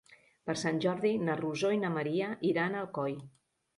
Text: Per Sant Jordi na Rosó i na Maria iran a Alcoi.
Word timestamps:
Per 0.49 0.53
Sant 0.61 0.79
Jordi 0.85 1.11
na 1.27 1.35
Rosó 1.41 1.71
i 1.75 1.79
na 1.85 1.93
Maria 1.99 2.31
iran 2.53 2.79
a 2.79 2.85
Alcoi. 2.87 3.19